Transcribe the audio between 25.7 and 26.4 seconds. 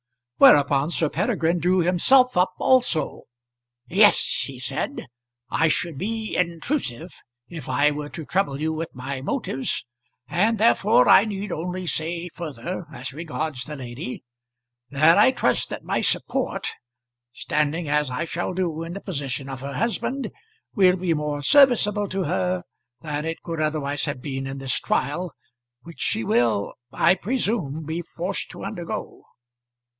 which she